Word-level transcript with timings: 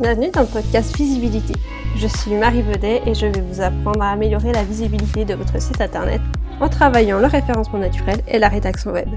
Bienvenue 0.00 0.30
dans 0.30 0.40
le 0.40 0.46
podcast 0.46 0.96
Visibilité. 0.96 1.52
Je 1.94 2.06
suis 2.06 2.32
Marie 2.32 2.62
Baudet 2.62 3.02
et 3.04 3.14
je 3.14 3.26
vais 3.26 3.42
vous 3.42 3.60
apprendre 3.60 4.00
à 4.00 4.12
améliorer 4.12 4.50
la 4.50 4.64
visibilité 4.64 5.26
de 5.26 5.34
votre 5.34 5.60
site 5.60 5.78
internet 5.78 6.22
en 6.58 6.70
travaillant 6.70 7.18
le 7.18 7.26
référencement 7.26 7.78
naturel 7.78 8.22
et 8.26 8.38
la 8.38 8.48
rédaction 8.48 8.92
web. 8.92 9.10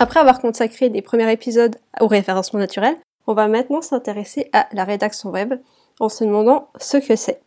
Après 0.00 0.18
avoir 0.18 0.40
consacré 0.40 0.90
des 0.90 1.00
premiers 1.00 1.30
épisodes 1.30 1.76
au 2.00 2.08
référencement 2.08 2.58
naturel, 2.58 2.96
on 3.28 3.34
va 3.34 3.46
maintenant 3.46 3.82
s'intéresser 3.82 4.50
à 4.52 4.66
la 4.72 4.82
rédaction 4.82 5.30
web 5.30 5.54
en 6.00 6.08
se 6.08 6.24
demandant 6.24 6.66
ce 6.80 6.96
que 6.96 7.14
c'est. 7.14 7.40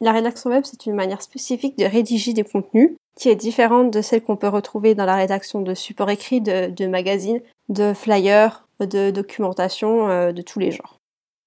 La 0.00 0.12
rédaction 0.12 0.50
web, 0.50 0.62
c'est 0.64 0.86
une 0.86 0.94
manière 0.94 1.22
spécifique 1.22 1.76
de 1.76 1.86
rédiger 1.86 2.34
des 2.34 2.44
contenus 2.44 2.92
qui 3.18 3.30
est 3.30 3.36
différente 3.36 3.90
de 3.90 4.00
celle 4.00 4.22
qu'on 4.22 4.36
peut 4.36 4.46
retrouver 4.46 4.94
dans 4.94 5.06
la 5.06 5.16
rédaction 5.16 5.60
de 5.60 5.74
supports 5.74 6.10
écrits, 6.10 6.40
de, 6.40 6.86
magazines, 6.86 7.40
de 7.68 7.94
flyers, 7.94 8.68
de 8.78 9.10
documentation 9.10 10.08
euh, 10.08 10.30
de 10.30 10.42
tous 10.42 10.60
les 10.60 10.70
genres. 10.70 10.95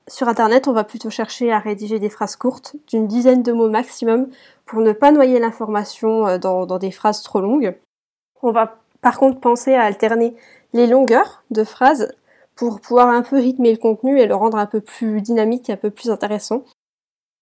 Sur 0.09 0.27
Internet, 0.27 0.67
on 0.67 0.73
va 0.73 0.83
plutôt 0.83 1.11
chercher 1.11 1.51
à 1.51 1.59
rédiger 1.59 1.99
des 1.99 2.09
phrases 2.09 2.35
courtes, 2.35 2.75
d'une 2.87 3.07
dizaine 3.07 3.43
de 3.43 3.51
mots 3.51 3.69
maximum, 3.69 4.27
pour 4.65 4.81
ne 4.81 4.91
pas 4.91 5.11
noyer 5.11 5.37
l'information 5.37 6.27
euh, 6.27 6.37
dans, 6.39 6.65
des 6.79 6.89
phrases 6.89 7.21
trop 7.21 7.41
longues. 7.41 7.75
On 8.41 8.51
va 8.51 8.79
par 9.01 9.19
contre 9.19 9.39
penser 9.39 9.75
à 9.75 9.83
alterner 9.83 10.35
les 10.73 10.87
longueurs 10.87 11.43
de 11.51 11.63
phrases 11.63 12.11
pour 12.55 12.81
pouvoir 12.81 13.09
un 13.09 13.21
peu 13.21 13.37
rythmer 13.37 13.71
le 13.71 13.77
contenu 13.77 14.19
et 14.19 14.25
le 14.25 14.35
rendre 14.35 14.57
un 14.57 14.65
peu 14.65 14.81
plus 14.81 15.21
dynamique 15.21 15.69
un 15.69 15.77
peu 15.77 15.91
plus 15.91 16.09
intéressant. 16.09 16.65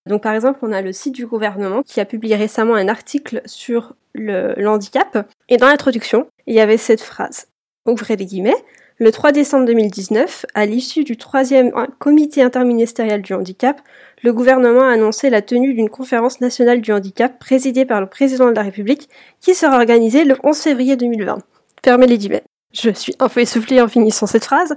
Donc 0.06 0.24
par 0.24 0.34
exemple, 0.34 0.60
on 0.62 0.72
a 0.74 0.82
le 0.82 0.92
site 0.92 1.16
du 1.16 1.26
gouvernement 1.26 1.82
qui 1.84 2.02
a 2.02 2.06
publié 2.06 2.36
récemment 2.36 2.76
un 2.76 2.90
article 2.90 3.42
sur 3.46 3.96
le, 4.14 4.68
handicap 4.68 5.30
et 5.48 5.58
dans 5.58 5.68
l'introduction, 5.68 6.28
il 6.48 6.56
y 6.56 6.60
avait 6.60 6.78
cette 6.78 7.02
phrase. 7.02 7.48
Ouvrez 7.86 8.18
les 8.18 8.26
guillemets. 8.26 8.66
Le 9.00 9.12
3 9.12 9.32
décembre 9.32 9.66
2019, 9.66 10.48
à 10.56 10.66
l'issue 10.66 11.04
du 11.04 11.18
troisième 11.18 11.72
comité 12.00 12.42
interministériel 12.42 13.22
du 13.22 13.34
handicap, 13.34 13.80
le 14.24 14.34
gouvernement 14.34 14.82
a 14.82 14.94
annoncé 14.94 15.30
la 15.30 15.44
tenue 15.44 15.76
d'une 15.76 15.90
conférence 15.90 16.42
nationale 16.42 16.82
du 16.82 16.92
handicap 16.92 17.38
présidée 17.38 17.86
par 17.86 18.02
le 18.02 18.08
président 18.08 18.50
de 18.50 18.56
la 18.56 18.64
République 18.64 19.08
qui 19.40 19.54
sera 19.54 19.76
organisée 19.78 20.24
le 20.24 20.36
11 20.44 20.58
février 20.58 20.96
2020. 20.96 21.38
Fermez 21.86 22.08
les 22.08 22.18
guillemets. 22.18 22.42
Je 22.74 22.90
suis 22.90 23.14
un 23.20 23.30
peu 23.30 23.42
essoufflée 23.42 23.80
en 23.82 23.88
finissant 23.88 24.26
cette 24.26 24.46
phrase. 24.46 24.76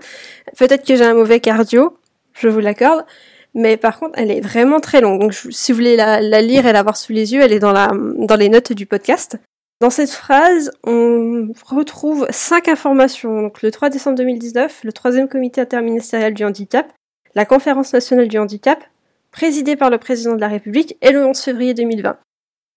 Peut-être 0.58 0.86
que 0.86 0.96
j'ai 0.96 1.04
un 1.04 1.14
mauvais 1.14 1.40
cardio, 1.40 1.96
je 2.34 2.48
vous 2.48 2.60
l'accorde, 2.60 3.06
mais 3.54 3.78
par 3.78 3.98
contre, 3.98 4.18
elle 4.18 4.30
est 4.30 4.42
vraiment 4.42 4.80
très 4.80 5.00
longue. 5.00 5.18
Donc, 5.18 5.32
si 5.32 5.72
vous 5.72 5.76
voulez 5.76 5.96
la, 5.96 6.20
lire 6.42 6.66
et 6.66 6.74
la 6.74 6.82
voir 6.82 6.98
sous 6.98 7.14
les 7.14 7.32
yeux, 7.32 7.40
elle 7.40 7.54
est 7.54 7.58
dans, 7.58 7.72
la, 7.72 7.90
dans 7.94 8.36
les 8.36 8.50
notes 8.50 8.74
du 8.74 8.84
podcast. 8.84 9.38
Dans 9.80 9.88
cette 9.88 10.10
phrase, 10.10 10.70
on 10.84 11.48
retrouve 11.64 12.26
cinq 12.30 12.68
informations. 12.68 13.40
Donc, 13.40 13.62
le 13.62 13.70
3 13.70 13.88
décembre 13.88 14.18
2019, 14.18 14.84
le 14.84 14.92
troisième 14.92 15.26
comité 15.26 15.62
interministériel 15.62 16.34
du 16.34 16.44
handicap, 16.44 16.92
la 17.34 17.46
conférence 17.46 17.94
nationale 17.94 18.28
du 18.28 18.38
handicap, 18.38 18.84
présidée 19.30 19.76
par 19.76 19.88
le 19.88 19.96
président 19.96 20.34
de 20.34 20.40
la 20.40 20.48
République, 20.48 20.98
et 21.00 21.12
le 21.12 21.24
11 21.24 21.40
février 21.40 21.72
2020. 21.72 22.18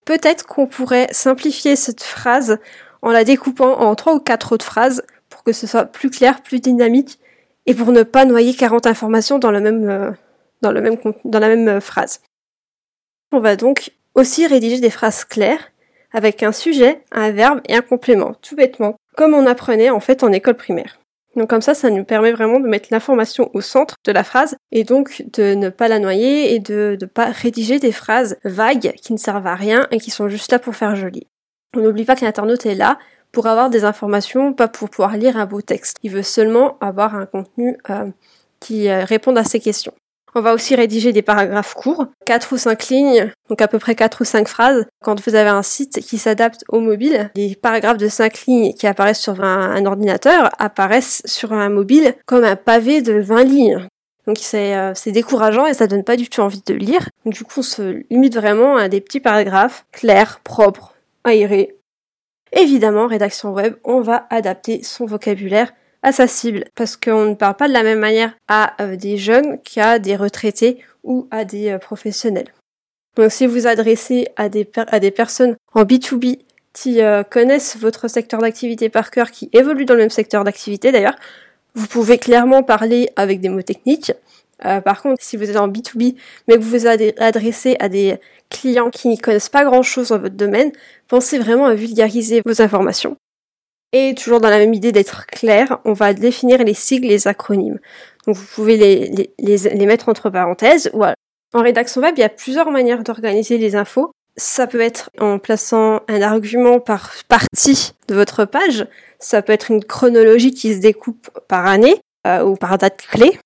Peut-être 0.06 0.46
qu'on 0.46 0.66
pourrait 0.66 1.08
simplifier 1.12 1.76
cette 1.76 2.04
phrase 2.04 2.59
en 3.02 3.12
la 3.12 3.26
découpant 3.26 3.80
en 3.80 3.96
trois 3.96 4.16
ou 4.16 4.20
quatre 4.20 4.54
autres 4.54 4.66
phrases 4.66 5.04
pour 5.30 5.44
que 5.44 5.52
ce 5.52 5.68
soit 5.68 5.86
plus 5.86 6.09
clair, 6.09 6.42
plus 6.42 6.62
dynamique, 6.62 7.20
et 7.66 7.74
pour 7.74 7.92
ne 7.92 8.04
pas 8.04 8.24
noyer 8.24 8.54
40 8.54 8.88
informations 8.88 9.38
euh, 9.38 9.40
dans 9.40 9.52
la 9.52 10.80
même 11.50 11.68
euh, 11.68 11.80
phrase. 11.81 12.22
On 13.34 13.40
va 13.40 13.58
donc 13.58 13.92
aussi 14.16 14.48
rédiger 14.48 14.80
des 14.80 14.90
phrases 14.90 15.26
claires 15.26 15.73
avec 16.14 16.44
un 16.44 16.52
sujet, 16.52 17.02
un 17.11 17.31
verbe 17.31 17.61
et 17.67 17.75
un 17.75 17.81
complément, 17.81 18.33
tout 18.42 18.56
bêtement, 18.56 18.95
comme 19.16 19.33
on 19.33 19.45
apprenait 19.45 19.89
en 19.89 20.00
fait 20.00 20.23
en 20.23 20.31
école 20.31 20.56
primaire. 20.56 21.00
Donc 21.36 21.50
comme 21.50 21.61
ça, 21.61 21.73
ça 21.73 21.89
nous 21.89 22.03
permet 22.03 22.31
vraiment 22.31 22.59
de 22.59 22.67
mettre 22.67 22.89
l'information 22.92 23.50
au 23.53 23.61
centre 23.61 23.95
de 24.06 24.11
la 24.11 24.23
phrase 24.23 24.56
et 24.72 24.84
donc 24.84 25.23
de 25.34 25.56
ne 25.56 25.69
pas 25.69 25.88
la 25.88 26.00
noyer 26.00 26.53
et 26.53 26.59
de 26.59 26.95
ne 27.00 27.06
pas 27.08 27.25
rédiger 27.25 27.80
des 27.80 27.91
phrases 27.91 28.38
vagues 28.44 28.94
qui 29.02 29.14
ne 29.14 29.17
servent 29.17 29.47
à 29.47 29.56
rien 29.56 29.88
et 29.91 30.00
qui 30.00 30.12
sont 30.12 30.29
juste 30.29 30.52
là 30.52 30.59
pour 30.59 30.75
faire 30.75 30.96
joli. 30.96 31.25
On 31.75 31.79
n'oublie 31.81 32.06
pas 32.06 32.16
que 32.16 32.23
l'internaute 32.23 32.68
est 32.68 32.75
là 32.75 33.00
pour 33.31 33.47
avoir 33.47 33.72
des 33.72 33.84
informations, 33.84 34.53
pas 34.53 34.68
pour 34.68 34.91
pouvoir 34.91 35.18
lire 35.18 35.38
un 35.38 35.47
beau 35.47 35.62
texte. 35.62 35.97
Il 36.03 36.12
veut 36.12 36.22
seulement 36.22 36.78
avoir 36.81 37.16
un 37.16 37.25
contenu 37.25 37.78
euh, 37.90 38.06
qui 38.59 38.90
euh, 38.90 39.03
réponde 39.03 39.40
à 39.40 39.44
ses 39.44 39.59
questions. 39.59 39.94
On 40.36 40.42
va 40.42 40.54
aussi 40.54 40.76
rédiger 40.76 41.14
des 41.14 41.22
paragraphes 41.22 41.76
courts, 41.76 42.08
4 42.26 42.54
ou 42.54 42.58
5 42.58 42.88
lignes, 42.88 43.32
donc 43.50 43.62
à 43.62 43.68
peu 43.68 43.78
près 43.78 43.94
4 43.94 44.22
ou 44.22 44.24
5 44.24 44.48
phrases. 44.48 44.86
Quand 45.04 45.22
vous 45.26 45.36
avez 45.36 45.50
un 45.50 45.62
site 45.62 46.00
qui 46.00 46.18
s'adapte 46.18 46.64
au 46.70 46.80
mobile, 46.80 47.30
les 47.36 47.56
paragraphes 47.56 47.98
de 47.98 48.08
5 48.08 48.46
lignes 48.48 48.74
qui 48.74 48.88
apparaissent 48.88 49.22
sur 49.22 49.44
un, 49.44 49.86
ordinateur 49.86 50.50
apparaissent 50.58 51.22
sur 51.26 51.54
un 51.54 51.70
mobile 51.70 52.16
comme 52.26 52.44
un 52.44 52.56
pavé 52.56 53.02
de 53.02 53.20
20 53.20 53.44
lignes. 53.44 53.88
Donc 54.26 54.38
euh, 54.54 54.92
c'est 54.96 55.12
décourageant 55.12 55.68
et 55.68 55.74
ça 55.74 55.86
donne 55.86 56.04
pas 56.04 56.16
du 56.16 56.30
tout 56.30 56.42
envie 56.42 56.64
de 56.66 56.74
lire. 56.74 57.10
Donc 57.26 57.36
du 57.36 57.44
coup 57.44 57.60
on 57.60 57.64
se 57.64 58.04
limite 58.10 58.36
vraiment 58.36 58.78
à 58.78 58.88
des 58.88 59.02
petits 59.02 59.20
paragraphes 59.20 59.86
clairs, 59.92 60.40
propres, 60.44 60.96
aérés. 61.24 61.78
Évidemment, 62.54 63.08
rédaction 63.08 63.52
web, 63.52 63.76
on 63.84 64.02
va 64.02 64.28
adapter 64.30 64.82
son 64.84 65.06
vocabulaire 65.06 65.74
à 66.03 66.12
sa 66.12 66.28
cible 66.28 66.66
parce 66.75 66.97
qu'on 66.97 67.25
ne 67.25 67.34
parle 67.34 67.56
pas 67.56 67.68
de 67.68 67.74
la 67.74 67.84
même 67.84 68.00
manière 68.00 68.34
à 68.47 68.81
euh, 68.81 68.96
des 68.96 69.18
jeunes 69.18 69.59
qu'à 69.64 69.97
des 69.97 70.16
retraités 70.16 70.80
ou 71.03 71.28
à 71.31 71.46
des 71.46 71.69
euh, 71.69 71.78
professionnels. 71.80 72.53
Donc 73.16 73.31
si 73.31 73.47
vous 73.47 73.68
adressez 73.68 74.28
à 74.36 74.50
des, 74.50 74.69
à 74.75 75.00
des 75.00 75.12
personnes 75.12 75.56
en 75.74 75.84
B2B 75.84 76.40
qui 76.74 77.02
euh, 77.02 77.24
connaissent 77.24 77.78
votre 77.78 78.08
secteur 78.08 78.41
d'activité 78.41 78.90
par 78.90 79.12
cœur, 79.12 79.31
qui 79.31 79.50
évoluent 79.53 79.86
dans 79.86 79.94
le 79.94 80.02
même 80.02 80.09
secteur 80.09 80.44
d'activité 80.44 80.91
d'ailleurs, 80.91 81.16
vous 81.75 81.88
pouvez 81.88 82.18
clairement 82.18 82.64
parler 82.64 83.09
avec 83.16 83.40
des 83.40 83.50
mots 83.50 83.64
techniques. 83.64 84.12
par 84.59 85.02
contre, 85.02 85.24
si 85.24 85.38
vous 85.38 85.50
êtes 85.50 85.58
en 85.58 85.68
B2B, 85.68 86.16
mais 86.47 86.56
que 86.56 86.59
vous 86.59 86.78
vous 86.78 86.88
adressez 86.88 87.75
à 87.80 87.90
des 87.90 88.20
clients 88.52 88.91
qui 88.91 89.08
n'y 89.08 89.18
connaissent 89.18 89.50
pas 89.50 89.66
grand-chose 89.66 90.09
dans 90.09 90.20
votre 90.20 90.35
domaine, 90.35 90.72
pensez 91.08 91.40
vraiment 91.40 91.66
à 91.66 91.74
vulgariser 91.74 92.44
vos 92.46 92.62
informations. 92.62 93.18
Et 93.94 94.16
toujours 94.16 94.42
dans 94.42 94.50
la 94.50 94.58
même 94.58 94.74
idée 94.74 94.92
d'être 94.92 95.28
clair, 95.28 95.80
on 95.86 95.94
va 95.94 96.14
définir 96.14 96.64
les 96.64 96.74
sigles, 96.74 97.08
les 97.08 97.28
acronymes. 97.28 97.80
Donc 98.26 98.36
vous 98.36 98.46
pouvez 98.56 98.76
les, 98.78 99.86
mettre 99.86 100.09
entre 100.09 100.31
parenthèses. 100.31 100.92
En 101.54 101.62
rédaction 101.62 102.02
web, 102.02 102.16
il 102.18 102.22
y 102.22 102.24
a 102.24 102.30
plusieurs 102.30 102.72
manières 102.72 103.03
d'organiser 103.03 103.59
les 103.59 103.76
infos. 103.76 104.12
Ça 104.36 104.66
peut 104.66 104.82
être 104.82 105.12
en 105.20 105.38
plaçant 105.38 106.02
un 106.08 106.22
argument 106.24 106.80
par 106.80 107.12
partie 107.28 107.94
de 108.08 108.16
votre 108.16 108.46
page. 108.46 108.88
Ça 109.20 109.44
peut 109.44 109.53
être 109.53 109.70
une 109.70 109.84
chronologie 109.84 110.52
qui 110.52 110.74
se 110.74 110.80
découpe 110.80 111.30
par 111.48 111.68
année 111.68 111.96
euh, 112.26 112.44
ou 112.44 112.56
par 112.56 112.80
date 112.80 113.00
clé. 113.08 113.38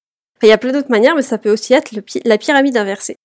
il 0.41 0.47
y 0.47 0.53
a 0.53 0.57
plein 0.57 0.71
d'autres 0.71 0.89
manières, 0.89 1.15
mais 1.15 1.23
ça 1.23 1.37
peut 1.37 1.51
aussi 1.51 1.73
être 1.73 1.91
la 2.23 2.37
pyramide 2.37 2.77
inversée. 2.77 3.17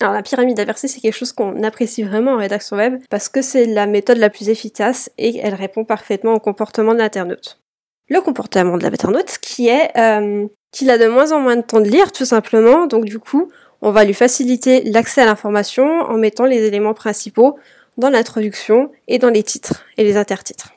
Alors 0.00 0.12
la 0.12 0.22
pyramide 0.22 0.58
inversée, 0.58 0.88
c'est 0.88 1.00
quelque 1.00 1.16
chose 1.16 1.32
qu'on 1.32 1.62
apprécie 1.62 2.02
vraiment 2.02 2.32
en 2.32 2.36
rédaction 2.38 2.76
web 2.76 3.00
parce 3.10 3.28
que 3.28 3.42
c'est 3.42 3.66
la 3.66 3.86
méthode 3.86 4.18
la 4.18 4.30
plus 4.30 4.48
efficace 4.48 5.10
et 5.18 5.38
elle 5.38 5.54
répond 5.54 5.84
parfaitement 5.84 6.34
au 6.34 6.40
comportement 6.40 6.94
de 6.94 6.98
l'internaute. 6.98 7.60
Le 8.08 8.20
comportement 8.20 8.76
de 8.76 8.82
l'internaute 8.82 9.38
qui 9.40 9.68
est 9.68 9.96
euh, 9.96 10.46
qu'il 10.72 10.90
a 10.90 10.98
de 10.98 11.06
moins 11.06 11.32
en 11.32 11.40
moins 11.40 11.56
de 11.56 11.62
temps 11.62 11.80
de 11.80 11.88
lire 11.88 12.10
tout 12.10 12.24
simplement, 12.24 12.86
donc 12.86 13.04
du 13.04 13.18
coup 13.18 13.50
on 13.82 13.92
va 13.92 14.04
lui 14.04 14.14
faciliter 14.14 14.82
l'accès 14.82 15.22
à 15.22 15.26
l'information 15.26 15.84
en 15.84 16.16
mettant 16.16 16.44
les 16.44 16.64
éléments 16.64 16.94
principaux 16.94 17.58
dans 17.96 18.10
l'introduction 18.10 18.90
et 19.06 19.18
dans 19.18 19.30
les 19.30 19.42
titres 19.42 19.84
et 19.96 20.04
les 20.04 20.16
intertitres. 20.16 20.72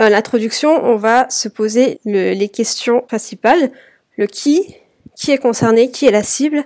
Euh, 0.00 0.08
l'introduction, 0.08 0.84
on 0.84 0.96
va 0.96 1.30
se 1.30 1.48
poser 1.48 2.00
les 2.04 2.48
questions 2.48 3.00
principales, 3.00 3.70
le 4.16 4.26
qui, 4.26 4.74
qui 5.16 5.30
est 5.30 5.38
concerné, 5.38 5.90
qui 5.90 6.06
est 6.06 6.10
la 6.10 6.24
cible, 6.24 6.64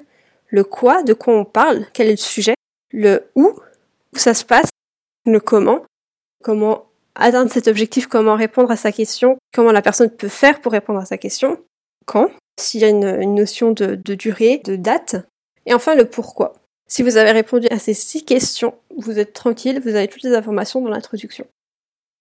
le 0.48 0.64
quoi, 0.64 1.02
de 1.02 1.14
quoi 1.14 1.34
on 1.34 1.44
parle, 1.44 1.86
quel 1.92 2.08
est 2.08 2.12
le 2.12 2.16
sujet, 2.16 2.54
le 2.90 3.30
où, 3.34 3.52
où 4.14 4.18
ça 4.18 4.34
se 4.34 4.44
passe, 4.44 4.70
le 5.26 5.40
comment, 5.40 5.84
comment 6.42 6.86
atteindre 7.14 7.52
cet 7.52 7.68
objectif, 7.68 8.06
comment 8.06 8.34
répondre 8.34 8.70
à 8.70 8.76
sa 8.76 8.92
question, 8.92 9.36
comment 9.52 9.72
la 9.72 9.82
personne 9.82 10.10
peut 10.10 10.28
faire 10.28 10.60
pour 10.60 10.72
répondre 10.72 11.00
à 11.00 11.04
sa 11.04 11.18
question, 11.18 11.58
quand, 12.06 12.30
s'il 12.58 12.80
y 12.80 12.84
a 12.84 12.88
une, 12.88 13.34
notion 13.34 13.72
de, 13.72 13.94
de, 13.94 14.14
durée, 14.14 14.60
de 14.64 14.76
date, 14.76 15.16
et 15.66 15.74
enfin 15.74 15.94
le 15.94 16.06
pourquoi. 16.06 16.54
Si 16.88 17.02
vous 17.02 17.18
avez 17.18 17.32
répondu 17.32 17.66
à 17.70 17.78
ces 17.78 17.92
six 17.92 18.24
questions, 18.24 18.74
vous 18.96 19.18
êtes 19.18 19.34
tranquille, 19.34 19.80
vous 19.82 19.94
avez 19.94 20.08
toutes 20.08 20.22
les 20.22 20.34
informations 20.34 20.80
dans 20.80 20.88
l'introduction. 20.88 21.46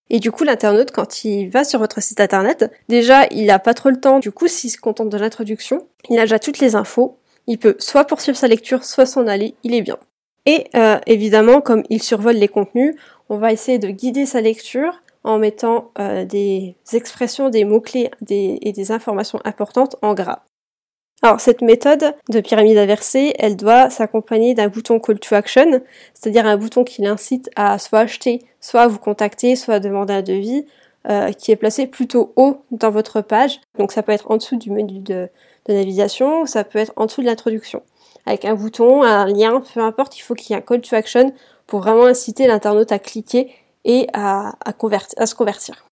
Et 0.09 0.19
du 0.19 0.31
coup, 0.31 0.43
l'internaute, 0.43 0.91
quand 0.91 1.25
il 1.25 1.49
va 1.49 1.63
sur 1.63 1.79
votre 1.79 2.01
site 2.01 2.19
internet, 2.19 2.71
déjà, 2.87 3.27
il 3.31 3.47
n'a 3.47 3.59
pas 3.59 3.73
trop 3.73 3.89
le 3.89 3.99
temps. 3.99 4.19
Du 4.19 4.31
coup, 4.31 4.47
s'il 4.47 4.71
se 4.71 4.77
contente 4.77 5.09
de 5.09 5.17
l'introduction, 5.17 5.87
il 6.09 6.17
a 6.19 6.23
déjà 6.23 6.39
toutes 6.39 6.59
les 6.59 6.75
infos 6.75 7.17
il 7.47 7.57
peut 7.57 7.75
soit 7.79 8.05
poursuivre 8.05 8.37
sa 8.37 8.47
lecture, 8.47 8.83
soit 8.83 9.05
s'en 9.05 9.27
aller, 9.27 9.55
il 9.63 9.73
est 9.73 9.81
bien. 9.81 9.97
Et 10.45 10.67
euh, 10.75 10.97
évidemment, 11.07 11.61
comme 11.61 11.83
il 11.89 12.01
survole 12.01 12.35
les 12.35 12.47
contenus, 12.47 12.95
on 13.29 13.37
va 13.37 13.51
essayer 13.51 13.79
de 13.79 13.89
guider 13.89 14.25
sa 14.25 14.41
lecture 14.41 15.01
en 15.23 15.39
mettant 15.39 15.91
euh, 15.99 16.23
des 16.23 16.75
expressions, 16.93 17.49
des 17.49 17.65
mots-clés 17.65 18.09
et 18.29 18.71
des 18.71 18.91
informations 18.91 19.39
importantes 19.43 19.97
en 20.01 20.13
gras. 20.13 20.43
Alors 21.23 21.41
cette 21.41 21.61
méthode 21.61 22.13
de 22.29 22.39
pyramide 22.39 22.77
inversée, 22.77 23.33
elle 23.39 23.55
doit 23.55 23.89
s'accompagner 23.89 24.53
d'un 24.53 24.67
bouton 24.67 24.99
call 24.99 25.19
to 25.19 25.35
action, 25.35 25.81
c'est-à-dire 26.13 26.45
un 26.45 26.57
bouton 26.57 26.83
qui 26.83 27.01
l'incite 27.01 27.49
à 27.55 27.79
soit 27.79 27.99
acheter, 27.99 28.43
soit 28.61 28.87
vous 28.87 28.99
contacter, 28.99 29.55
soit 29.55 29.79
demander 29.79 30.13
un 30.13 30.21
devis, 30.21 30.65
euh, 31.09 31.31
qui 31.31 31.51
est 31.51 31.55
placé 31.55 31.87
plutôt 31.87 32.33
haut 32.35 32.61
dans 32.69 32.91
votre 32.91 33.21
page. 33.21 33.61
Donc 33.79 33.91
ça 33.91 34.03
peut 34.03 34.11
être 34.11 34.29
en 34.29 34.37
dessous 34.37 34.57
du 34.57 34.69
menu 34.69 34.99
de, 34.99 35.29
de 35.67 35.73
navigation, 35.73 36.45
ça 36.45 36.63
peut 36.63 36.79
être 36.79 36.93
en 36.95 37.05
dessous 37.05 37.21
de 37.21 37.27
l'introduction. 37.27 37.81
Avec 38.25 38.45
un 38.45 38.55
bouton, 38.55 39.03
un 39.03 39.25
lien, 39.25 39.61
peu 39.73 39.79
importe, 39.79 40.17
il 40.17 40.21
faut 40.21 40.33
qu'il 40.33 40.51
y 40.51 40.53
ait 40.53 40.61
un 40.61 40.65
call 40.65 40.81
to 40.81 40.95
action 40.95 41.33
pour 41.65 41.79
vraiment 41.79 42.05
inciter 42.05 42.47
l'internaute 42.47 42.91
à 42.91 42.99
cliquer 42.99 43.51
et 43.85 44.07
à, 44.13 44.55
à 44.65 45.25
se 45.25 45.35
convertir. 45.35 45.85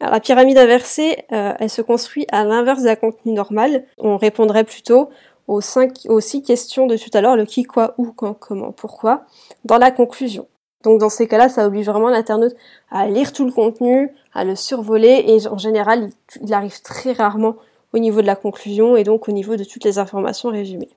Alors, 0.00 0.14
la 0.14 0.20
pyramide 0.20 0.58
inversée, 0.58 1.24
euh, 1.32 1.52
elle 1.58 1.70
se 1.70 1.82
construit 1.82 2.26
à 2.32 2.44
l'inverse 2.44 2.82
d'un 2.82 2.96
contenu 2.96 3.32
normal. 3.32 3.84
On 3.98 4.16
répondrait 4.16 4.64
plutôt 4.64 5.08
aux, 5.46 5.60
cinq, 5.60 5.92
aux 6.08 6.20
six 6.20 6.42
questions 6.42 6.86
de 6.86 6.96
tout 6.96 7.10
à 7.12 7.20
l'heure, 7.20 7.36
le 7.36 7.44
qui, 7.44 7.64
quoi, 7.64 7.94
où, 7.98 8.12
quand, 8.12 8.34
comment, 8.34 8.72
pourquoi, 8.72 9.24
dans 9.64 9.78
la 9.78 9.90
conclusion. 9.90 10.46
Donc 10.82 11.00
dans 11.00 11.08
ces 11.08 11.26
cas-là, 11.26 11.48
ça 11.48 11.66
oblige 11.66 11.86
vraiment 11.86 12.10
l'internaute 12.10 12.54
à 12.90 13.06
lire 13.06 13.32
tout 13.32 13.46
le 13.46 13.52
contenu, 13.52 14.10
à 14.34 14.44
le 14.44 14.54
survoler, 14.54 15.24
et 15.26 15.46
en 15.48 15.58
général, 15.58 16.10
il, 16.42 16.52
arrive 16.52 16.82
très 16.82 17.12
rarement 17.12 17.56
au 17.94 17.98
niveau 17.98 18.20
de 18.20 18.26
la 18.26 18.36
conclusion 18.36 18.96
et 18.96 19.04
donc 19.04 19.28
au 19.28 19.32
niveau 19.32 19.56
de 19.56 19.64
toutes 19.64 19.84
les 19.84 19.98
informations 19.98 20.50
résumées. 20.50 20.90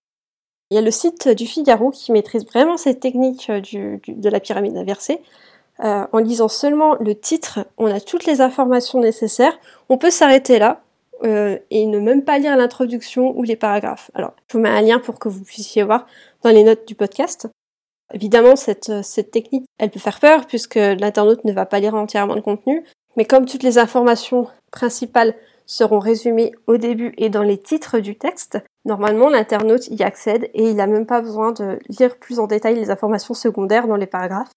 Il 0.71 0.75
y 0.75 0.77
a 0.77 0.81
le 0.81 0.91
site 0.91 1.29
du 1.29 1.45
Figaro 1.45 1.91
qui 1.91 2.11
maîtrise 2.11 2.45
vraiment 2.45 2.75
cette 2.75 2.99
technique 2.99 3.49
euh, 3.49 3.61
de 4.07 4.29
la 4.29 4.39
pyramide 4.39 4.75
inversée. 4.75 5.21
Euh, 5.83 6.05
en 6.11 6.17
lisant 6.17 6.47
seulement 6.47 6.95
le 6.95 7.13
titre, 7.13 7.59
on 7.77 7.85
a 7.85 7.99
toutes 7.99 8.25
les 8.25 8.41
informations 8.41 8.99
nécessaires. 8.99 9.57
On 9.89 9.97
peut 9.99 10.09
s'arrêter 10.09 10.57
là 10.57 10.81
euh, 11.23 11.57
et 11.69 11.85
ne 11.85 11.99
même 11.99 12.23
pas 12.23 12.39
lire 12.39 12.57
l'introduction 12.57 13.37
ou 13.37 13.43
les 13.43 13.55
paragraphes. 13.55 14.09
Alors, 14.15 14.33
je 14.47 14.57
vous 14.57 14.63
mets 14.63 14.69
un 14.69 14.81
lien 14.81 14.99
pour 14.99 15.19
que 15.19 15.29
vous 15.29 15.43
puissiez 15.43 15.83
voir 15.83 16.07
dans 16.41 16.49
les 16.49 16.63
notes 16.63 16.87
du 16.87 16.95
podcast. 16.95 17.47
Évidemment, 18.11 18.55
cette, 18.55 19.03
cette 19.03 19.31
technique, 19.31 19.65
elle 19.77 19.91
peut 19.91 19.99
faire 19.99 20.19
peur 20.19 20.47
puisque 20.47 20.75
l'internaute 20.75 21.45
ne 21.45 21.53
va 21.53 21.67
pas 21.67 21.79
lire 21.79 21.93
entièrement 21.93 22.35
le 22.35 22.41
contenu. 22.41 22.83
Mais 23.15 23.25
comme 23.25 23.45
toutes 23.45 23.63
les 23.63 23.77
informations 23.77 24.47
principales 24.71 25.35
seront 25.67 25.99
résumées 25.99 26.53
au 26.65 26.77
début 26.77 27.13
et 27.17 27.29
dans 27.29 27.43
les 27.43 27.59
titres 27.59 27.99
du 27.99 28.17
texte, 28.17 28.57
normalement 28.85 29.29
l'internaute 29.29 29.87
y 29.89 30.01
accède 30.01 30.49
et 30.53 30.63
il 30.63 30.77
n'a 30.77 30.87
même 30.87 31.05
pas 31.05 31.21
besoin 31.21 31.51
de 31.51 31.77
lire 31.89 32.17
plus 32.17 32.39
en 32.39 32.47
détail 32.47 32.75
les 32.75 32.89
informations 32.89 33.35
secondaires 33.35 33.87
dans 33.87 33.97
les 33.97 34.07
paragraphes. 34.07 34.51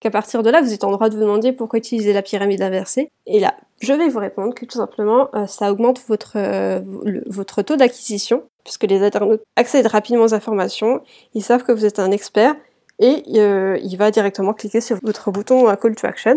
Qu'à 0.00 0.10
partir 0.10 0.42
de 0.42 0.50
là, 0.50 0.60
vous 0.60 0.74
êtes 0.74 0.84
en 0.84 0.90
droit 0.90 1.08
de 1.08 1.14
vous 1.14 1.22
demander 1.22 1.52
pourquoi 1.52 1.78
utiliser 1.78 2.12
la 2.12 2.20
pyramide 2.20 2.60
inversée. 2.60 3.10
Et 3.26 3.40
là, 3.40 3.54
je 3.80 3.94
vais 3.94 4.08
vous 4.08 4.18
répondre 4.18 4.54
que 4.54 4.66
tout 4.66 4.76
simplement, 4.76 5.28
euh, 5.34 5.46
ça 5.46 5.72
augmente 5.72 5.98
votre, 6.08 6.36
euh, 6.36 6.80
votre 7.26 7.62
taux 7.62 7.76
d'acquisition, 7.76 8.42
puisque 8.64 8.84
les 8.84 9.02
internautes 9.02 9.42
accèdent 9.56 9.86
rapidement 9.86 10.24
aux 10.24 10.34
informations, 10.34 11.00
ils 11.32 11.42
savent 11.42 11.64
que 11.64 11.72
vous 11.72 11.86
êtes 11.86 12.00
un 12.00 12.10
expert, 12.10 12.54
et 12.98 13.22
euh, 13.36 13.78
il 13.82 13.96
va 13.96 14.10
directement 14.10 14.52
cliquer 14.52 14.82
sur 14.82 14.98
votre 15.02 15.30
bouton 15.30 15.74
Call 15.76 15.94
to 15.94 16.06
Action. 16.06 16.36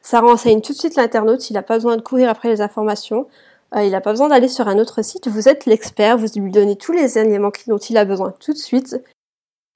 Ça 0.00 0.20
renseigne 0.20 0.60
tout 0.60 0.72
de 0.72 0.78
suite 0.78 0.96
l'internaute, 0.96 1.50
il 1.50 1.54
n'a 1.54 1.62
pas 1.62 1.74
besoin 1.74 1.96
de 1.96 2.02
courir 2.02 2.30
après 2.30 2.48
les 2.48 2.60
informations, 2.60 3.26
euh, 3.74 3.82
il 3.82 3.90
n'a 3.90 4.00
pas 4.00 4.10
besoin 4.10 4.28
d'aller 4.28 4.48
sur 4.48 4.68
un 4.68 4.78
autre 4.78 5.02
site, 5.02 5.28
vous 5.28 5.48
êtes 5.48 5.66
l'expert, 5.66 6.16
vous 6.16 6.26
lui 6.36 6.50
donnez 6.50 6.76
tous 6.76 6.92
les 6.92 7.18
éléments 7.18 7.52
dont 7.66 7.78
il 7.78 7.96
a 7.96 8.04
besoin 8.04 8.32
tout 8.40 8.52
de 8.52 8.58
suite. 8.58 8.96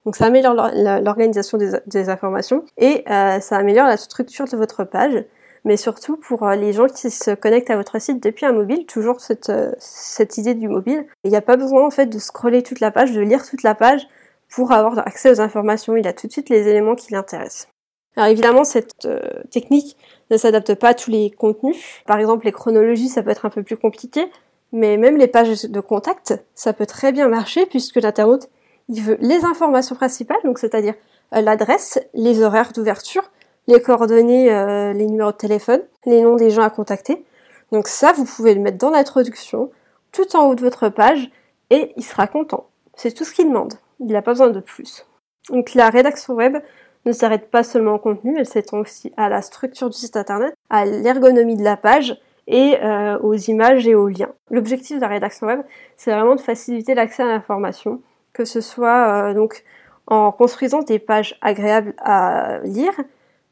Donc 0.05 0.15
ça 0.15 0.25
améliore 0.25 0.55
l'organisation 0.55 1.57
des, 1.57 2.09
informations 2.09 2.65
et 2.77 3.03
euh, 3.09 3.39
ça 3.39 3.57
améliore 3.57 3.87
la 3.87 3.95
structure 3.95 4.45
de 4.45 4.57
votre 4.57 4.83
page. 4.83 5.23
Mais 5.65 5.77
surtout 5.77 6.17
pour 6.17 6.45
les 6.49 6.73
gens 6.73 6.87
qui 6.87 7.09
se 7.09 7.31
connectent 7.31 7.69
à 7.69 7.77
votre 7.77 7.97
site 8.01 8.21
depuis 8.21 8.45
un 8.45 8.51
mobile, 8.51 8.85
toujours 8.85 9.21
cette, 9.21 9.49
cette 9.79 10.37
idée 10.37 10.55
du 10.55 10.67
mobile. 10.67 11.05
Il 11.23 11.29
n'y 11.29 11.37
a 11.37 11.41
pas 11.41 11.55
besoin 11.55 11.85
en 11.85 11.89
fait 11.89 12.07
de 12.07 12.19
scroller 12.19 12.63
toute 12.63 12.81
la 12.81 12.91
page, 12.91 13.13
de 13.13 13.21
lire 13.21 13.47
toute 13.47 13.63
la 13.63 13.73
page 13.73 14.05
pour 14.49 14.73
avoir 14.73 14.99
accès 14.99 15.31
aux 15.31 15.39
informations. 15.39 15.95
Il 15.95 16.05
a 16.05 16.11
tout 16.11 16.27
de 16.27 16.33
suite 16.33 16.49
les 16.49 16.67
éléments 16.67 16.95
qui 16.95 17.13
l'intéressent. 17.13 17.69
Alors 18.15 18.29
évidemment, 18.29 18.63
cette 18.63 19.05
euh, 19.05 19.19
technique 19.49 19.97
ne 20.29 20.37
s'adapte 20.37 20.75
pas 20.75 20.89
à 20.89 20.93
tous 20.93 21.09
les 21.09 21.31
contenus. 21.31 22.01
Par 22.05 22.19
exemple, 22.19 22.45
les 22.45 22.51
chronologies, 22.51 23.09
ça 23.09 23.23
peut 23.23 23.31
être 23.31 23.45
un 23.45 23.49
peu 23.49 23.63
plus 23.63 23.77
compliqué, 23.77 24.29
mais 24.71 24.97
même 24.97 25.17
les 25.17 25.27
pages 25.27 25.63
de 25.63 25.79
contact, 25.79 26.35
ça 26.53 26.73
peut 26.73 26.85
très 26.85 27.11
bien 27.11 27.27
marcher 27.27 27.65
puisque 27.65 27.95
l'internaute, 27.95 28.49
il 28.89 29.01
veut 29.01 29.17
les 29.19 29.45
informations 29.45 29.95
principales, 29.95 30.41
donc 30.43 30.59
c'est-à-dire 30.59 30.93
euh, 31.33 31.41
l'adresse, 31.41 31.99
les 32.13 32.41
horaires 32.41 32.71
d'ouverture, 32.73 33.23
les 33.67 33.81
coordonnées, 33.81 34.51
euh, 34.53 34.93
les 34.93 35.05
numéros 35.05 35.31
de 35.31 35.37
téléphone, 35.37 35.81
les 36.05 36.21
noms 36.21 36.35
des 36.35 36.51
gens 36.51 36.63
à 36.63 36.69
contacter. 36.69 37.25
Donc 37.71 37.87
ça, 37.87 38.11
vous 38.11 38.25
pouvez 38.25 38.53
le 38.53 38.61
mettre 38.61 38.77
dans 38.77 38.91
l'introduction, 38.91 39.71
tout 40.11 40.35
en 40.35 40.47
haut 40.47 40.55
de 40.55 40.61
votre 40.61 40.89
page, 40.89 41.31
et 41.69 41.93
il 41.95 42.03
sera 42.03 42.27
content. 42.27 42.67
C'est 42.95 43.11
tout 43.11 43.23
ce 43.23 43.33
qu'il 43.33 43.47
demande. 43.47 43.73
Il 43.99 44.07
n'a 44.07 44.21
pas 44.21 44.31
besoin 44.31 44.49
de 44.49 44.59
plus. 44.59 45.07
Donc 45.49 45.73
la 45.73 45.89
rédaction 45.89 46.35
web 46.35 46.57
ne 47.05 47.11
s'arrête 47.11 47.49
pas 47.49 47.63
seulement 47.63 47.95
au 47.95 47.99
contenu, 47.99 48.35
elle 48.37 48.45
s'étend 48.45 48.79
aussi 48.79 49.11
à 49.17 49.29
la 49.29 49.41
structure 49.41 49.89
du 49.89 49.97
site 49.97 50.15
internet, 50.15 50.53
à 50.69 50.85
l'ergonomie 50.85 51.57
de 51.57 51.63
la 51.63 51.77
page 51.77 52.17
et 52.47 52.77
euh, 52.81 53.17
aux 53.19 53.35
images 53.35 53.87
et 53.87 53.95
aux 53.95 54.07
liens. 54.07 54.31
L'objectif 54.49 54.97
de 54.97 55.01
la 55.01 55.07
rédaction 55.07 55.47
web, 55.47 55.61
c'est 55.97 56.11
vraiment 56.11 56.35
de 56.35 56.41
faciliter 56.41 56.93
l'accès 56.93 57.23
à 57.23 57.27
l'information, 57.27 58.01
que 58.33 58.45
ce 58.45 58.61
soit 58.61 59.29
euh, 59.29 59.33
donc 59.33 59.63
en 60.07 60.31
construisant 60.31 60.81
des 60.81 60.99
pages 60.99 61.37
agréables 61.41 61.93
à 61.99 62.59
lire, 62.63 62.93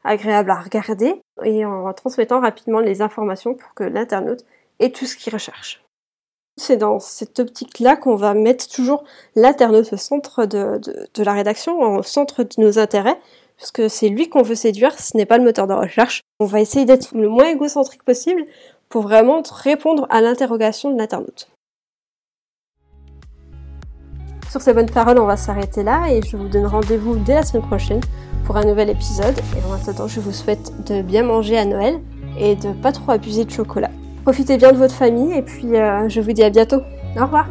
agréables 0.04 0.50
à 0.50 0.60
regarder 0.60 1.20
et 1.44 1.64
en 1.64 1.92
transmettant 1.92 2.40
rapidement 2.40 2.80
les 2.80 3.02
informations 3.02 3.54
pour 3.54 3.74
que 3.74 3.84
l'internaute 3.84 4.44
ait 4.80 4.90
tout 4.90 5.06
ce 5.06 5.16
qu'il 5.16 5.32
recherche. 5.32 5.82
C'est 6.58 6.76
dans 6.76 6.98
cette 6.98 7.38
optique-là 7.38 7.96
qu'on 7.96 8.16
va 8.16 8.34
mettre 8.34 8.68
toujours 8.68 9.04
l'internaute 9.36 9.90
au 9.92 9.96
centre 9.96 10.44
de, 10.44 10.80
la 11.16 11.32
rédaction, 11.32 11.80
au 11.80 12.02
centre 12.02 12.42
de 12.42 12.50
nos 12.58 12.78
intérêts, 12.78 13.18
puisque 13.62 13.88
c'est 13.88 14.08
lui 14.08 14.28
qu'on 14.28 14.42
veut 14.42 14.56
séduire, 14.56 14.98
ce 14.98 15.16
n'est 15.16 15.24
pas 15.24 15.38
le 15.38 15.44
moteur 15.44 15.68
de 15.68 15.72
recherche. 15.72 16.22
On 16.40 16.46
va 16.46 16.60
essayer 16.60 16.84
d'être 16.84 17.14
le 17.14 17.28
moins 17.28 17.46
égocentrique 17.46 18.02
possible 18.02 18.44
pour 18.88 19.02
vraiment 19.02 19.40
répondre 19.52 20.08
à 20.10 20.20
l'interrogation 20.20 20.90
de 20.90 20.98
l'internaute. 20.98 21.48
Sur 24.50 24.60
ces 24.60 24.74
bonnes 24.74 24.90
paroles, 24.90 25.20
on 25.20 25.26
va 25.26 25.36
s'arrêter 25.36 25.84
là 25.84 26.08
et 26.10 26.20
je 26.22 26.36
vous 26.36 26.48
donne 26.48 26.66
rendez-vous 26.66 27.14
dès 27.16 27.34
la 27.34 27.44
semaine 27.44 27.64
prochaine 27.64 28.00
pour 28.44 28.56
un 28.56 28.64
nouvel 28.64 28.90
épisode. 28.90 29.38
Et 29.56 29.70
en 29.70 29.74
attendant, 29.74 30.08
je 30.08 30.18
vous 30.18 30.32
souhaite 30.32 30.72
de 30.84 31.00
bien 31.00 31.22
manger 31.22 31.56
à 31.56 31.64
Noël 31.64 32.00
et 32.36 32.56
de 32.56 32.72
pas 32.72 32.90
trop 32.90 33.12
abuser 33.12 33.44
de 33.44 33.50
chocolat. 33.50 33.90
Profitez 34.24 34.56
bien 34.56 34.72
de 34.72 34.78
votre 34.78 34.94
famille 34.94 35.32
et 35.34 35.42
puis 35.42 35.76
euh, 35.76 36.08
je 36.08 36.20
vous 36.20 36.32
dis 36.32 36.42
à 36.42 36.50
bientôt. 36.50 36.80
Au 37.16 37.22
revoir 37.22 37.46